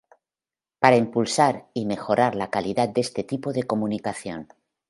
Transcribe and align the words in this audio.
Para 0.79 0.95
impulsar 0.97 1.67
y 1.75 1.85
mejorar 1.85 2.33
la 2.33 2.49
calidad 2.49 2.89
de 2.89 3.01
este 3.01 3.23
tipo 3.23 3.53
de 3.53 3.61
comunicación. 3.67 4.47